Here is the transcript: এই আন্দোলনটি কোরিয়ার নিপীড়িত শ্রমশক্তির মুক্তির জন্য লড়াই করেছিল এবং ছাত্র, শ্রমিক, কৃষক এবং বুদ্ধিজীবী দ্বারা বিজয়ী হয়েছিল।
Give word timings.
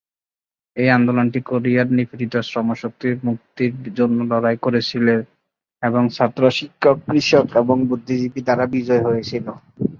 এই 0.77 0.89
আন্দোলনটি 0.89 1.39
কোরিয়ার 1.49 1.87
নিপীড়িত 1.97 2.33
শ্রমশক্তির 2.49 3.15
মুক্তির 3.23 3.73
জন্য 3.97 4.17
লড়াই 4.31 4.57
করেছিল 4.65 5.07
এবং 5.83 6.03
ছাত্র, 6.15 6.41
শ্রমিক, 6.49 6.83
কৃষক 7.05 7.47
এবং 7.55 7.77
বুদ্ধিজীবী 7.89 8.41
দ্বারা 8.43 8.65
বিজয়ী 8.73 9.01
হয়েছিল। 9.07 9.45